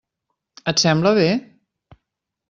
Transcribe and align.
Et 0.71 0.81
sembla 0.83 1.11
bé? 1.19 1.27